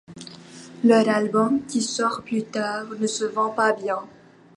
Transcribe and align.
Leur 0.83 1.07
album 1.09 1.63
qui 1.67 1.79
sort 1.83 2.23
plus 2.23 2.41
tard 2.43 2.87
ne 2.99 3.05
se 3.05 3.23
vend 3.25 3.51
pas 3.51 3.71
bien. 3.73 3.99